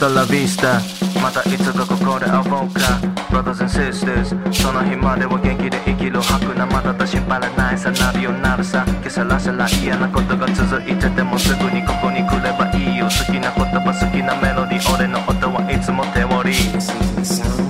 [0.00, 0.80] スタラビスタ
[1.20, 2.96] またいつかここで会おうか
[3.28, 16.56] Brothers and sisters その日までは元気で生きる吐くなまだと心配ないさなるようになるさ今朝らせら嫌なことが続いててもすぐにここに来ればいいよ好きな言葉好きなメロディ俺の音はいつも手織り
[17.20, 17.60] Listen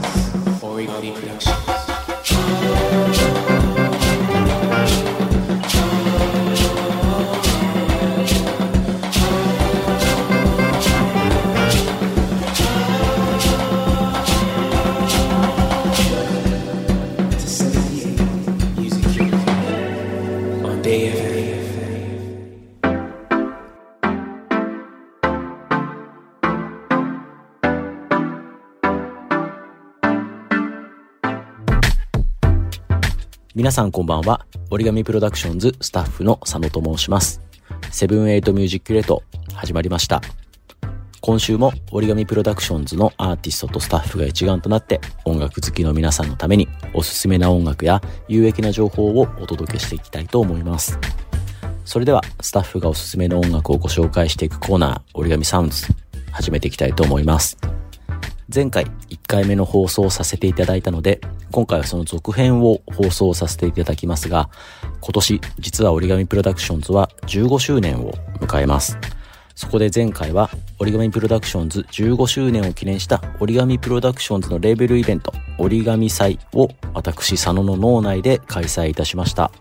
[33.61, 34.47] 皆さんこんばんは。
[34.71, 37.43] origami PRODUCTIONS スタッフの佐野と申します。
[37.91, 40.23] 78 musi-curate 始まりました。
[41.21, 50.99] 今週も origami PRODUCTIONS のアーティストとスタッフが一丸となって音楽好きの皆さんのためにおすすめな音楽や有益な情報をお届けしていきたいと思います。
[51.85, 55.87] それではスタッフがおすすめの音楽をご紹介していくコーナー origami SOUNDS
[56.33, 57.59] 始めていきたいと思います。
[58.53, 61.21] 前回1回目の放送をさせていただいたので、
[61.53, 64.51] 今回はその続編を放送させていただきますが、
[65.01, 68.99] 今年実は折り紙プロダクションズは15周年を迎えます。
[69.55, 79.53] そこで前回は折り紙プロダクションズ15周年を記念した折り紙プロダクションズのレーベルイベント折り紙祭を私佐野の脳内で開催いたしました。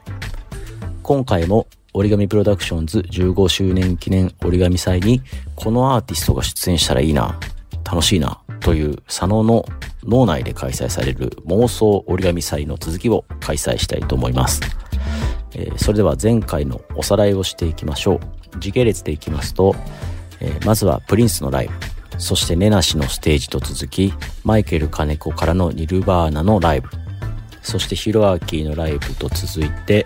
[1.04, 5.22] 今回も折り紙プロダクションズ15周年記念折り紙祭に
[5.56, 7.38] このアーティストが出演したらいいな、
[7.90, 9.66] 楽しいなという佐野の
[10.04, 14.62] 脳内で開催される妄想折り紙祭の続きを開催したいと思います。
[15.56, 18.16] えーそれでは前回のおさらいをしていきましょ
[18.56, 18.60] う。
[18.60, 19.76] 時系列でいきますと、
[20.40, 21.74] えーまずはプリンスのライブ、
[22.20, 26.90] そしてネナシのステージと続き、マイケル金子からのニルバーナのライブ、
[27.64, 30.06] そしてヒロアキーのライブと続いて、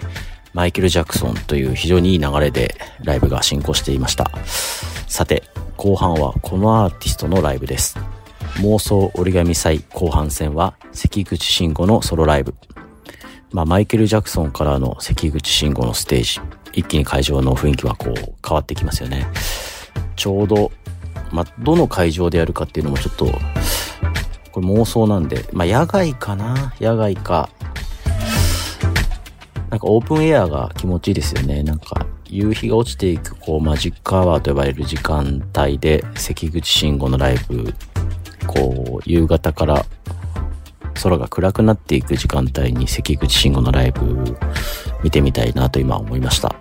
[0.54, 4.32] マイケル・ジャクソンという非常にいい流れでライブが進行していました。
[5.08, 5.44] さて、
[5.78, 7.98] 後半はこのアーティストのライブです。
[8.58, 12.54] 妄想折り紙祭後半戦は関口慎吾のソロライブ。
[13.52, 16.40] まあ、マイケル・ジャクソンからの関口慎吾のステージ。
[16.74, 19.28] 一気に会場の雰囲気はこう変わってきますよね。
[20.16, 20.72] ちょうど、
[21.32, 23.26] まあ、どの会場でやるかっていうのもちょっと、
[24.52, 26.74] これ妄想なんで、まあ、野外かな？
[26.80, 27.50] 野外か。
[29.70, 31.64] なんかオープンエアが気持ちいいですよね。
[31.64, 37.72] なんか夕日が落ちていくこうマジックアワーと呼ばれる時間帯で関口慎吾のライブ、
[38.48, 39.86] こう夕方から
[41.04, 44.36] 空が暗くなっていく時間帯に関口慎吾のライブ
[45.04, 46.56] 見てみたいなと今思いました。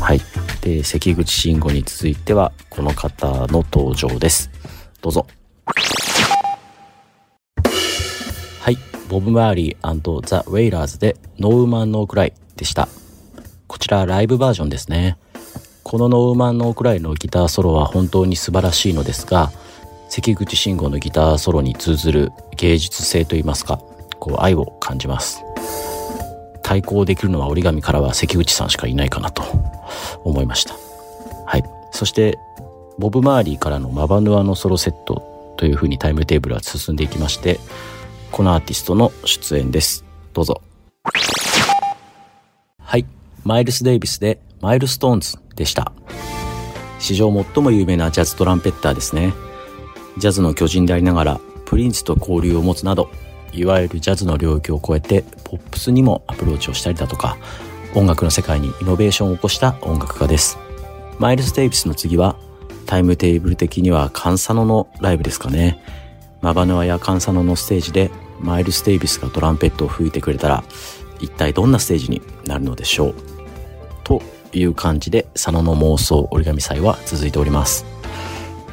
[0.00, 0.20] はい。
[0.62, 4.50] で、関口慎吾に続いてはこの方の登場です。
[5.00, 5.28] どうぞ。
[8.60, 8.76] はい。
[9.08, 12.88] ボブ・マーリー&ザ・ウェイラーズで No Woman, No Cry でした。
[13.66, 15.18] こちらライブバージョンですね。
[15.82, 19.52] この No Woman, No Cry のギターソロは本当に素晴らしいのですが、
[20.08, 23.80] 関口シンゴのギターソロに通ずる芸術性といいますか、
[24.18, 25.42] こう愛を感じます。
[26.62, 29.44] 対抗できるのは折り紙からは関口さんしかいないかなと
[30.24, 30.74] 思いました。
[31.44, 31.64] はい。
[31.92, 32.38] そして、
[32.98, 37.60] ボブ・マーリーからの mabanua のソロセットという風にタイムテーブルは進んでいきまして、
[38.32, 40.04] このアーティストの出演です。
[40.32, 40.60] どうぞ。
[42.82, 43.06] はい。
[43.46, 45.92] マイルス・デイビスで Milestones でした。
[46.98, 49.34] 史上最も有名なジャズトランペッターですね。
[50.18, 53.08] ジャズの巨人でありながら、プリンスと交流を持つなど、
[53.52, 57.36] いわゆるジャズの領域を超えて、ポップスにもアプローチをしたりだとか、
[57.94, 60.58] 音楽の世界にイノベーションを起こした音楽家です。
[61.20, 62.34] マイルス・デイビスの次は、
[62.84, 65.80] タイムテーブル的には Kan Sano のライブですかね。
[66.40, 70.64] マバヌアやカンサノのステージで、マイルス・デイビスがトランペットを吹いてくれたら、
[71.20, 73.35] 一体どんなステージになるのでしょう。
[74.06, 74.22] と
[74.52, 77.84] いう感じで、佐野の妄想折り紙祭は続いております。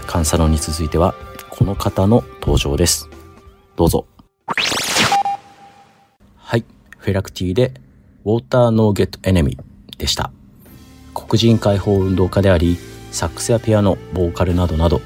[0.06, 1.16] カンサノに続いては、
[1.50, 3.10] この方の登場です。
[3.76, 4.06] どうぞ。
[6.38, 6.64] はい。
[7.00, 7.74] フェラクティで、
[8.26, 10.32] ウォーターノーゲットエネミーでした。
[11.16, 12.78] 黒人解放運動家であり、
[13.12, 15.02] サックスやピアノ、ボーカルなどなど、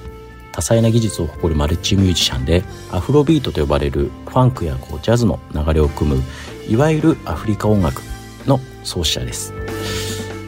[0.51, 6.23] 多彩な技術を誇るマルチミュージシャンで、アフロビートと呼ばれるファンクやこうジャズの流れを組む、
[6.67, 8.01] いわゆるアフリカ音楽
[8.45, 9.53] の創始者です。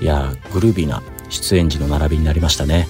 [0.01, 2.87] いや、グルービーな出演時の並びになりましたね。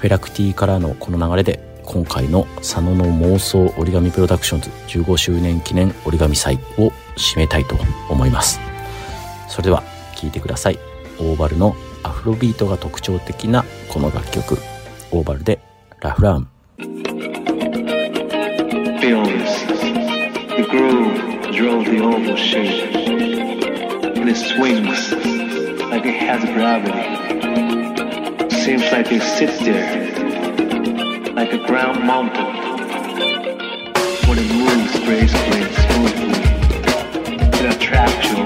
[0.00, 7.76] フェラクティからのこの流れで、今回の佐野の妄想折り紙プロダクションズ15周年記念折り紙祭を締めたいと
[8.08, 8.60] 思います。
[9.48, 9.82] それでは
[10.16, 10.78] 聴いてください。
[11.18, 14.56] オーバルのアフロビートが特徴的なこの楽曲。
[15.12, 15.60] オーバルで
[16.00, 16.48] ラフラーム。
[19.00, 19.66] Feel this.
[20.56, 22.94] The groove drove the oval shape,
[24.16, 25.39] and it swings
[25.90, 27.02] like it has gravity.
[28.62, 30.06] Seems like it sits there,
[31.32, 32.46] like a ground mountain.
[34.28, 36.42] When it moves gracefully and smoothly,
[37.58, 38.38] it attracts you,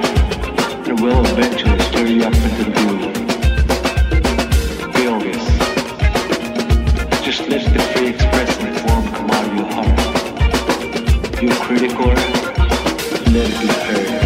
[0.88, 3.14] and will eventually stir you up into the groove.
[4.94, 5.44] Feel this.
[7.22, 9.98] Just let the free expressing form come out of your heart.
[11.42, 12.14] You're critical,
[13.34, 14.23] let it be heard.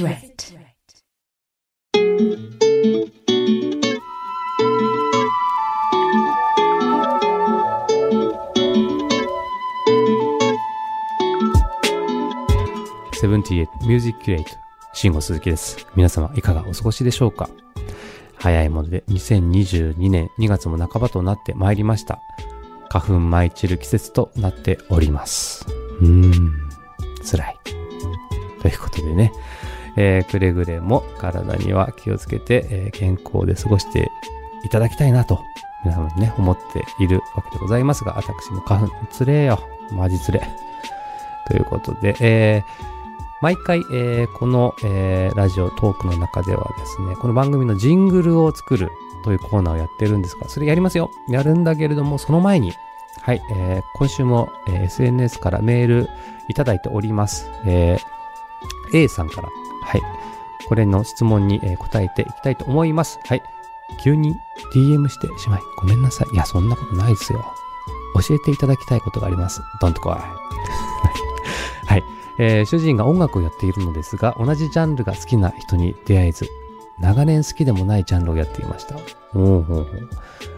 [0.00, 0.32] Threat.
[13.12, 14.52] セブンティエイミュージックキュレイト、
[14.94, 15.86] 慎吾鈴木です。
[15.94, 17.50] 皆様いかがお過ごしでしょうか？
[18.38, 22.20] 早いもので2022年2月も半ばとなってまいりました。
[22.88, 25.66] 花粉舞い散る季節となっております。
[26.00, 26.52] うーん、
[27.22, 27.56] 辛い。
[28.62, 29.32] ということでね
[30.02, 34.10] えーくれぐれも体には気をつけて、えー健康で過ごして
[34.64, 35.40] いただきたいなと、
[35.84, 39.60] 皆様にね、思っているわけでございますが、私も花粉、つれよ。
[39.92, 40.40] マジつれ。
[41.46, 42.90] ということで、えー
[43.42, 48.90] 毎回、えーこの、えーラジオトークの中ではですね、この番組のジングルを作る
[49.24, 51.10] というコーナーをやってるんですが、それやりますよ。
[51.28, 52.72] やるんだけれども、その前に、
[53.22, 56.08] はい、えー今週も、えー SNS からメール
[56.48, 57.50] いただいております。
[57.66, 58.00] えー
[58.92, 59.48] A さんから、
[59.90, 60.02] はい、
[60.68, 63.18] これの質問に、答えていきたいと思います。
[63.24, 63.42] はい、
[64.00, 64.36] 急に
[64.72, 66.32] DM してしまい、ごめんなさい。
[66.32, 67.44] いや、そんなことないですよ。
[68.28, 69.62] 教えていただきたいことがあります。
[69.80, 70.12] どんとこい。
[70.12, 72.04] はい。
[72.38, 76.48] えー主人が音楽をやっているのですが、同じジャンルが好きな人に出会えず、
[77.00, 78.94] 長年好きでもないジャンルをやっていました。
[79.34, 80.08] おうほうほう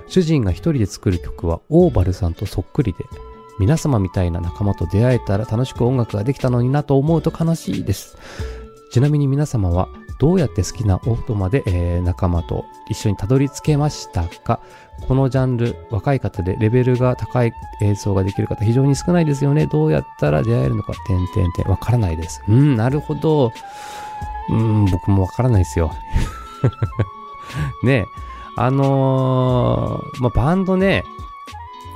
[0.09, 3.07] 主人が一人で作る曲はオーバルさんとそっくりで、
[3.59, 8.19] 皆様みたいな仲間と出会えたら楽しく音楽ができたのになと思うと悲しいです。
[8.93, 14.61] ちなみに皆様はどうやって好きな音まで、えー仲間と一緒にたどり着けましたか？
[15.09, 19.67] このジャンル、若い方でレベルが高い映像ができる方非常に少ないですよね。
[19.67, 22.43] どうやったら出会えるのか、点々点、わからないです。
[22.47, 23.51] うん、なるほど。
[24.51, 25.93] うん、僕もわからないですよ。
[27.83, 28.05] ねえ、
[28.57, 31.03] あのーまあ、バンドね、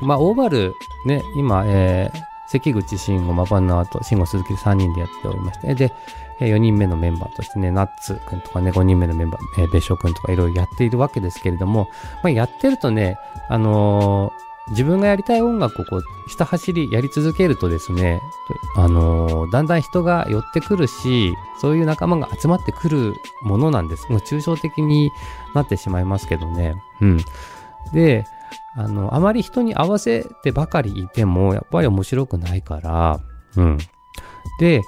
[0.03, 0.75] まあ、オーバル、
[1.05, 5.93] ね、今、えー関口慎吾、マバナーと慎吾鈴木3人でやっておりまして、で、
[6.41, 11.89] え4人目のメンバーとしてね、ナッツくんとかね、5人目のメンバー、えー、別所くんとかいろいろやっているわけですけれども、
[12.23, 18.21] まあ、やってるとね、あのー自分がやりたい音楽をこう、ひた走りやり続けるとですね、
[18.77, 24.11] あのーだんだん人が寄ってくるし、そういう仲間が集まってくるものなんです。
[24.11, 25.13] もう抽象的に
[25.55, 26.75] なってしまいますけどね。
[27.01, 27.19] うん。
[27.93, 28.27] で、
[28.75, 33.21] あの、あまり人に合わせてばかりいても、やっぱり面白くないから、
[33.57, 33.79] うん。
[34.59, 34.83] で、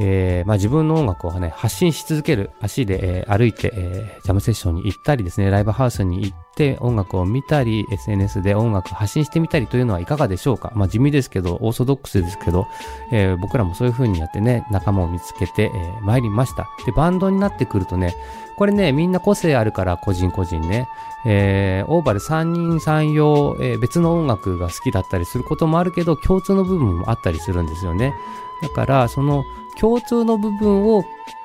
[0.00, 2.50] えーまあ、自分の音楽をね、発信し続ける。
[2.60, 10.72] 足で、えー歩いて、えージャムセッションに行ったりですね、ライブハウスに行って音楽を見たり、SNS で音楽発信してみたりというのはいかがでしょうか？
[10.74, 12.66] まあ、地味ですけど、オーソドックスですけど、
[13.12, 16.68] えー僕らもそういう風にやってね、仲間を見つけて、えー参りました。
[16.86, 18.14] で、バンドになってくるとね、
[18.58, 20.88] これね、みんな個性あるから、個人個人ね。
[21.24, 28.14] えーオーバル3人3様、えー別の音楽が好きだったりすることもあるけど、共通の部分もあったりするんですよね。
[28.60, 29.44] だから、その
[29.80, 31.04] 共通の部分を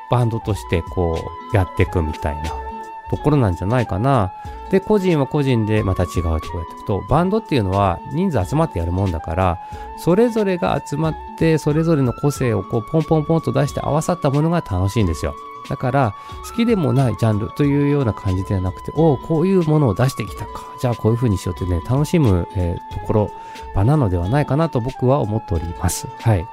[0.10, 1.20] バンドとしてこ
[1.53, 2.50] うやっていくみたいな
[3.12, 4.34] ところなんじゃないかな。
[4.72, 9.60] で、個人は個人でまた違うとこやっていくと、バンドっていうのは人数集まってやるもんだから、
[9.98, 15.36] それぞれが集まって、それぞれの個性をこうポンポンポンと出して合わさったものが楽しいんですよ。
[15.70, 16.15] だから、
[16.50, 20.63] 好きでもないジャンルというような感じではなくて、おお、こういうものを出してきたか。
[20.79, 23.32] じゃあこういう風にしようってね、楽しむ、えーところ、
[23.75, 26.08] 場なのではないかなと僕は思っております。
[26.20, 26.48] はい。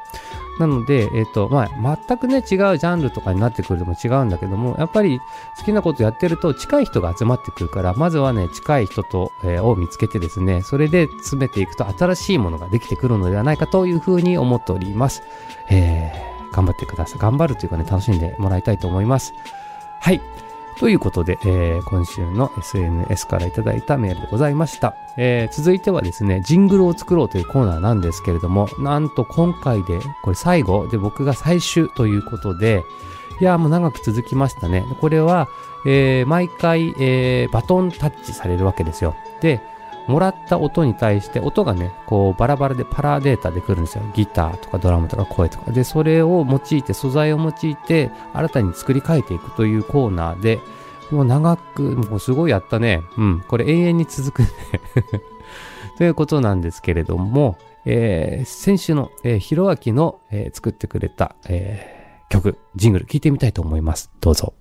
[0.60, 5.18] なので、えっ、と、まあ、全くね、違うジャンルとかになってくるとも違うんだけども、やっぱり
[5.56, 15.22] 好きなことやってると近い人が集まってくるから、まずはね、近い人と、えーを見つけてですね、それで詰めていくと新しいものができてくるのではないかというふうに思っております。
[15.70, 17.18] えー、頑張ってください。
[17.18, 19.32] 頑張るというかね、楽しんでもらいたいと思います。
[20.00, 20.20] はい。
[20.78, 24.94] ということで、えー今週の SNS からいただいたメールでございました。
[25.18, 32.82] えー続いてはですね、ジングルを作ろうというコーナーなんですけれども、なんと今回で、これ最後で僕が最終ということで、
[33.40, 34.84] いやーもう長く続きましたね。
[35.00, 35.48] これは、
[35.86, 39.14] えー毎回、えーバトンタッチされるわけですよ。
[39.42, 39.60] で、
[40.06, 44.04] もらった音に対して、音がね、こうバラバラでパラデータで来るんですよ。
[44.14, 45.70] ギターとかドラムとか声とか。
[45.70, 50.58] で、それを用いて、素材を用いて、新たに作り変えていくというコーナーで、
[51.10, 53.02] もう長く、もうすごいやったね。
[53.16, 53.44] うん。
[53.48, 54.48] これ永遠に続くね。
[55.98, 64.10] ということなんですけれども、えー先週の、えー、ひろあきの、えー作ってくれた、えー曲、ジングル聞いてみたいと思います。
[64.20, 64.54] どうぞ。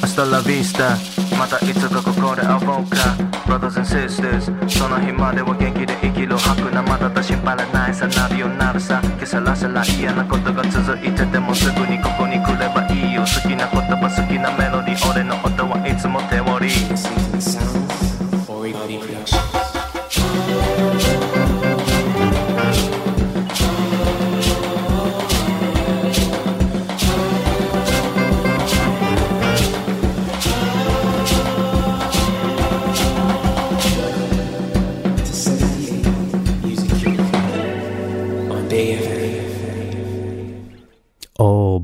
[0.00, 0.96] Hasta la vista
[1.38, 7.94] またいつかここで会おうか Brothers and sisters その日までは元気で生きる吐くなまだと心配らない。
[7.94, 13.22] さなるようになるさけさらさら嫌なことが続いててもすぐにここに来ればいいよ。
[13.22, 15.10] 好きな言葉好きなメロディー。
[15.10, 16.70] 俺の音はいつも手織り。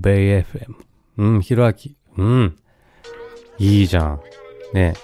[0.06, 0.74] ベイ FM。
[1.18, 1.96] うん、ひろあき。
[2.16, 2.56] うん。
[3.58, 4.20] いいじゃん。
[4.72, 4.94] ね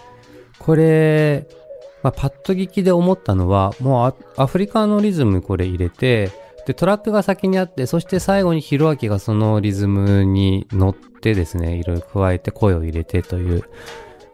[0.61, 1.49] これ、
[2.05, 6.31] まあ、パッと聞きで思ったのは、もうアフリカのリズムこれ入れて、
[6.67, 13.65] で、トラックが先にあって、そして最後にヒロアキがそのリズムに乗ってですね、いろいろ加えて声を入れてという、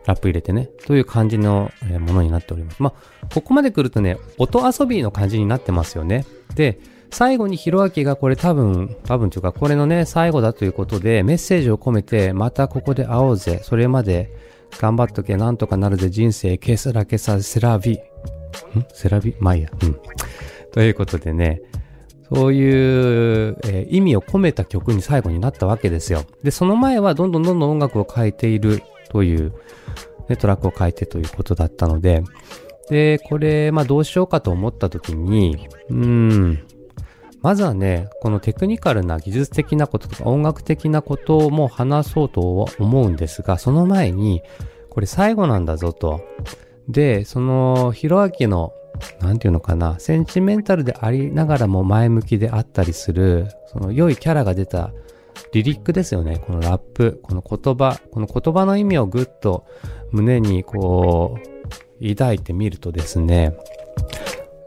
[0.04, 1.70] ラップ入れてね、という感じの
[2.00, 2.82] ものになっております。
[2.82, 6.26] まあ、ここまで来るとね、音遊びの感じになってますよね。
[6.54, 6.78] で、
[7.10, 13.60] 最後にヒロアキがこれ多分、多分というか、これのね、最後だということで、メッセージを込めて、またここで会おうぜ。
[13.62, 14.30] それまで
[14.78, 17.92] 頑張っとけ、なんとかなるぜ、人生、ケスラケサ、セラビ。
[17.94, 17.98] ん？
[18.92, 19.34] セラビ？
[19.40, 19.70] まあいいや。
[19.82, 19.98] うん。
[20.72, 21.62] ということでね、
[22.32, 26.24] そういう、えー意味を込めた曲に最後になったわけですよ。
[26.42, 29.54] で、その前はどんどんどんどん音楽を変えているという、
[30.28, 32.22] ね、トラックを変えてということだったので、
[32.90, 36.58] で、これ、まあどうしようかと思った時に、うーん、
[37.48, 44.42] まずはね、このテクニカルな技術的なこととか音楽的なことをも話そうと思うんですが、その前に、
[44.90, 46.20] これ最後なんだぞと。
[46.90, 48.74] で、その、ヒロアキの、
[49.22, 54.92] なんていうのかな、センチメンタルでありながらも前向きであったりする、その良いキャラが出た
[55.54, 56.42] リリックですよね。
[56.46, 59.64] このラップ、この言葉、この言葉の意味をぐっと
[60.10, 61.38] 胸にこ
[62.02, 63.56] う、抱いてみるとですね、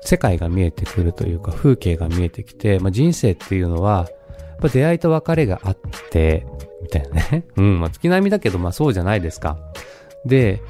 [0.01, 4.07] 世界が見えてくるというか、風景が見えてきて、まあ、人生っていうのは、
[4.39, 5.77] やっぱ出会いと別れがあっ
[6.09, 6.45] て、
[6.81, 7.45] みたいなね。
[7.57, 9.57] うん、まあ、月並みだけど、まあそうじゃないですか。
[10.25, 10.61] で、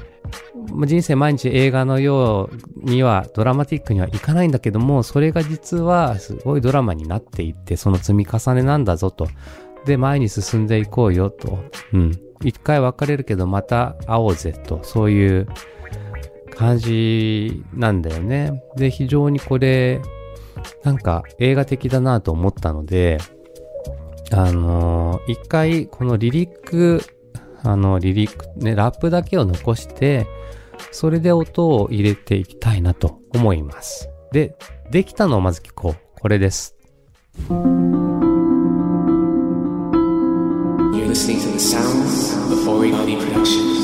[0.72, 9.28] まあ人生毎日映画のようにはドラマティックにはいかないんだけども、それが実はすごいドラマになっていって、その積み重ねなんだぞと。
[9.84, 11.58] で、前に進んでいこうよと。
[11.92, 12.12] うん。
[12.44, 14.80] 一回別れるけどまた会おうぜと。
[14.82, 15.48] そういう
[16.56, 18.62] 感じなんだよね。
[18.76, 20.00] で、非常にこれ、
[20.84, 23.18] なんか映画的だなと思ったので、
[24.30, 27.02] あのー一回このリリック、
[27.62, 30.26] あの、リリック、ね、ラップだけを残して、
[30.90, 34.08] それで音を入れていきたいなと思います。
[34.32, 34.56] で、
[34.90, 36.20] できたのをまず聞こう。
[36.20, 36.76] これです。
[40.92, 43.82] You're listening to the sounds of Productions.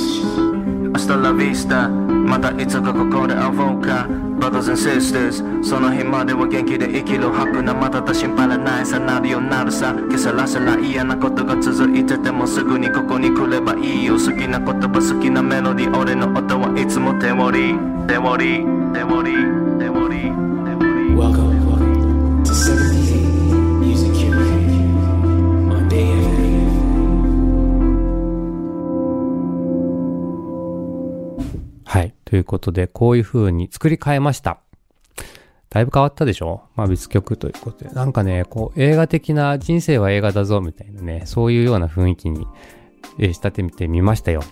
[0.92, 1.90] Hasta la vista
[2.28, 4.06] またいつかここで会おうか。
[4.38, 9.94] Brothers and sisters その日までは元気で生きる吐くなまただ心配らないさなるようになるさ。
[10.10, 15.98] けさらせら嫌なことが続いててもすぐにここに来ればいいよ好きな言葉好きなメロディー。
[15.98, 17.74] 俺の音はいつも手織り
[18.06, 19.36] 手織り手織り
[19.78, 20.30] 手織り。
[20.64, 21.47] 手織り Welcome
[32.38, 34.60] ということで、こういう風に作り変えました。
[35.70, 36.62] だいぶ変わったでしょ？
[36.76, 37.90] まあ別曲ということで。
[37.90, 42.46] なんかね、こう映画的な人生は映画だぞみたいなね、そういうような雰囲気に、
[43.18, 44.42] え仕立ててみましたよ。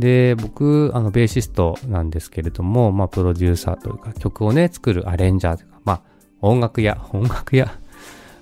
[0.00, 6.02] で、僕、あの、ベーシストなんですけれども、まあ、プロデューサーというか、曲をね、作るアレンジャーというか、まあ、
[6.40, 7.66] 音楽屋、音楽屋、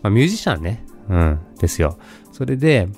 [0.01, 1.99] まあ、ミュージシャンね、うん、ですよ。
[2.33, 2.89] それで、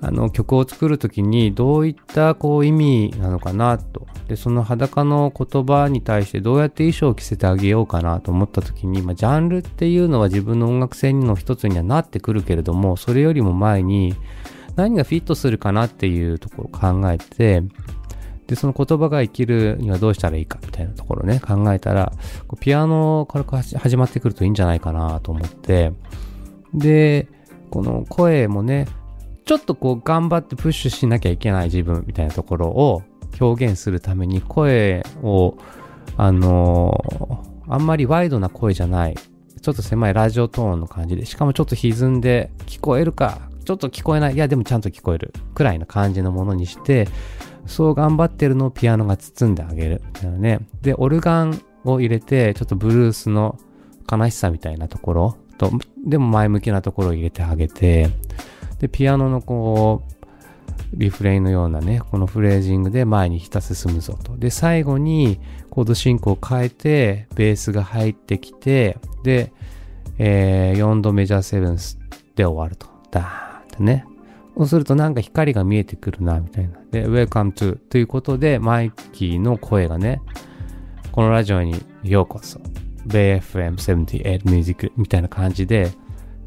[0.00, 4.06] あの、曲を作るときに、どういった、こう、意味なのかな、と。
[4.28, 14.14] で、その裸の言葉に対して、どうやって衣装を着せてあげようかな、と思ったときに、まあ、ジャンルっていうのは自分の音楽性の一つにはなってくるけれども、それよりも前に、
[14.76, 17.62] 何がフィットするかなっていうところを考えて、
[18.46, 22.12] で、その言葉が生きるにはどうしたらいいかみたいなところをね、考えたら、
[22.60, 25.92] ピアノから始まってくるといいんじゃないかなと思って、
[26.74, 27.28] で、
[27.70, 28.86] この声もね、
[29.46, 33.02] ちょっとこう頑張ってプッシュしなきゃいけない自分みたいなところを
[33.40, 35.56] 表現するために声を、
[36.16, 47.08] あのーあんまりワイドな声じゃない、ちょっと狭いラジオトーンの感じで、しかもちょっと歪んで聞こえるか、ちょっと聞こえない、いやでもちゃんと聞こえるくらいな感じのものにして、
[47.66, 50.02] そう頑張ってるのをピアノが包んであげる。
[50.06, 50.60] みたいなね。
[50.82, 53.58] で、オルガンを入れて、ちょっとブルースの
[54.08, 55.72] 悲しさみたいなところと、
[56.06, 58.10] でも前向きなところを入れてあげて、
[58.80, 60.16] で、ピアノのこう、
[60.94, 64.36] リフレインのようなね、このフレージングで前にひた進むぞと。
[64.36, 69.52] で、最後にコード進行を変えて、ベースが入ってきて、で、
[70.18, 71.98] えー、4度メジャーセブンス
[72.34, 72.86] で終わると。
[73.10, 74.06] ダーンってね。
[74.56, 76.78] そうするとなんか光が見えてくるな、みたいな。
[76.90, 80.22] で、Welcome to ということで、マイキーの声がね、
[81.12, 82.58] このラジオにようこそ。
[83.06, 85.90] BayFM78 ミュージックみたいな感じで、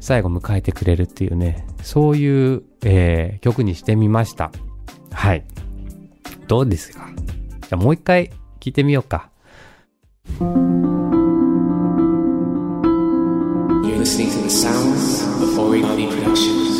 [0.00, 4.50] 最後迎えてくれるっていうね、そういう、えー曲にしてみました。
[5.12, 5.44] はい。
[6.48, 7.08] どうですか？
[7.60, 9.30] じゃあもう一回聞いてみようか。
[16.00, 16.70] Productions.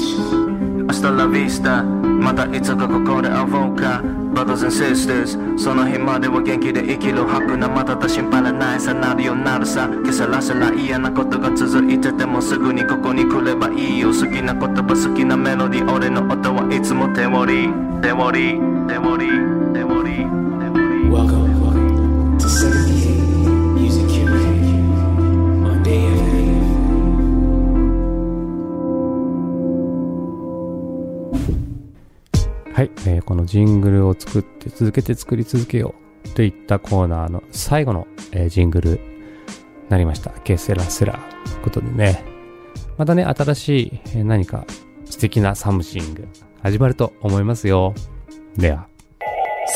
[0.89, 7.69] Hasta la vista またいつかここで会おうか Brothers and sisters その日までは元気で生きる吐くな。
[7.69, 9.91] まだだ心配らないさなるようになるさ。
[10.05, 14.09] けさらさら嫌なことが続いててもすぐにここに来ればいいよ。
[14.09, 15.93] 好きな言葉好きなメロディー。
[15.93, 17.69] 俺の音はいつも手織り。
[18.03, 18.61] 手織り。
[18.89, 19.33] 手織り。
[19.75, 20.17] 手織り。
[20.17, 24.47] 手織り Welcome, welcome to 78 Music Curate
[25.67, 26.41] on AFA.
[32.81, 38.99] はい、えーこのジングルを作って続けて作り続けようといったコーナーの最後の、えージングルに
[39.91, 40.31] なりました。
[40.31, 41.21] ケセラセラ。
[41.45, 42.25] ということでね、
[42.97, 44.65] またね、新しい、えー何か
[45.05, 46.27] 素敵なサムシング
[46.63, 47.93] 始まると思いますよ。
[48.57, 48.87] では。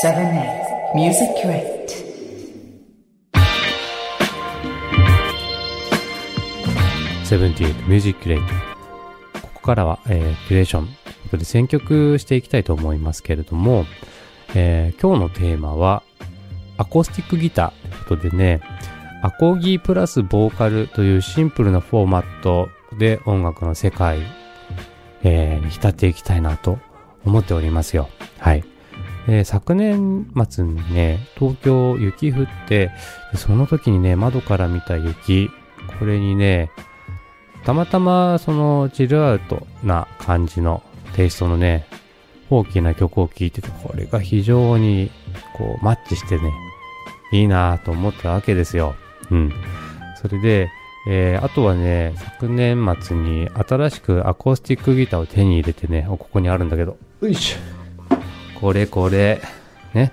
[0.03, 1.85] 7 Music Crate.
[7.23, 8.41] 78 Music Crate
[9.43, 13.85] ここからは、えーキュレーションことで選曲していきたいと思いますけれども、
[14.55, 16.03] えー今日のテーマは
[16.77, 18.61] アコースティックギターということでね
[19.21, 24.19] アコーギープラスボーカルというシンプルなフォーマットで音楽の世界、
[25.23, 26.79] えーに浸っていきたいなと
[27.25, 28.09] 思っておりますよ。
[28.37, 28.63] はい。
[29.27, 32.91] えー昨年末にね、東京雪降って、
[33.35, 35.49] その時にね、窓から見た雪、
[35.99, 36.69] これにね、
[37.63, 40.83] たまたまそのチルアウトな感じの
[41.15, 41.85] テイストのね、
[42.49, 45.09] 大きな曲を聴いてて、これが非常に
[45.57, 46.53] こうマッチしてね、
[47.31, 48.95] いいなぁと思ったわけですよ。
[49.31, 49.53] うん。
[50.21, 50.69] それで、
[51.07, 58.59] えーあとはね、昨年末に新しくアコースティックギターを手に入れてね、おここにあるんだけど、よいしょ。
[58.59, 59.41] これこれ、
[59.93, 60.11] ね。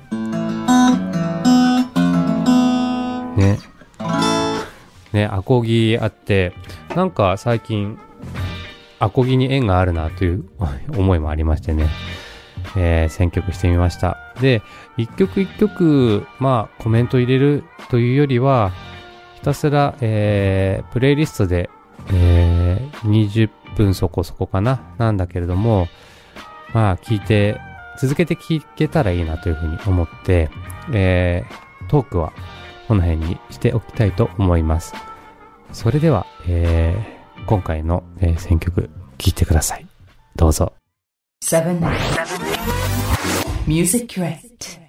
[3.36, 3.58] ね。
[5.12, 6.52] ね、アコギあって、
[6.94, 7.98] なんか最近、
[9.02, 10.44] アコギに縁があるなという
[10.96, 11.88] 思いもありましてね、
[12.76, 14.16] えー選曲してみました。
[14.40, 14.62] で、
[14.96, 18.70] 一曲一曲、まあ、コメント入れるというよりは、
[19.34, 21.68] ひたすら、えープレイリストで、
[22.12, 25.88] えー20分そこそこかな、なんだけれども、
[26.72, 27.60] まあ、聞いて、
[27.98, 30.48] 続けて聞けたらいいなというふうに思って、
[30.92, 32.32] えートークは
[32.86, 34.94] この辺にしておきたいと思います。
[35.72, 39.86] それでは、えー今回の、えー選曲聴いてください。
[40.36, 40.72] どうぞ。
[41.44, 41.78] 7
[43.66, 44.81] Music Crate.